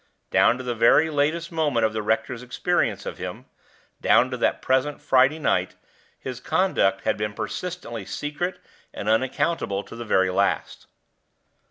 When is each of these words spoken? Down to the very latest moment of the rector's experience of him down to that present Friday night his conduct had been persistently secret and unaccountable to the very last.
Down 0.31 0.57
to 0.57 0.63
the 0.63 0.73
very 0.73 1.11
latest 1.11 1.51
moment 1.51 1.85
of 1.85 1.93
the 1.93 2.01
rector's 2.01 2.41
experience 2.41 3.05
of 3.05 3.19
him 3.19 3.45
down 4.01 4.31
to 4.31 4.37
that 4.37 4.59
present 4.59 4.99
Friday 4.99 5.37
night 5.37 5.75
his 6.17 6.39
conduct 6.39 7.01
had 7.03 7.17
been 7.17 7.35
persistently 7.35 8.03
secret 8.07 8.57
and 8.95 9.07
unaccountable 9.07 9.83
to 9.83 9.95
the 9.95 10.03
very 10.03 10.31
last. 10.31 10.87